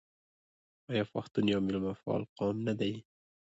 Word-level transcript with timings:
آیا 0.91 1.03
پښتون 1.13 1.45
یو 1.53 1.59
میلمه 1.65 1.93
پال 2.01 2.21
قوم 2.37 2.57
نه 2.67 2.73
دی؟ 2.79 2.93